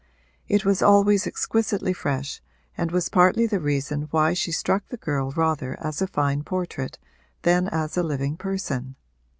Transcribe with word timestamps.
It 0.47 0.65
was 0.65 0.81
always 0.81 1.27
exquisitely 1.27 1.93
fresh 1.93 2.41
and 2.75 2.89
was 2.91 3.07
partly 3.07 3.45
the 3.45 3.59
reason 3.59 4.07
why 4.09 4.33
she 4.33 4.51
struck 4.51 4.87
the 4.87 4.97
girl 4.97 5.29
rather 5.29 5.77
as 5.79 6.01
a 6.01 6.07
fine 6.07 6.41
portrait 6.43 6.97
than 7.43 7.67
as 7.67 7.95
a 7.97 8.01
living 8.01 8.35
person. 8.35 8.95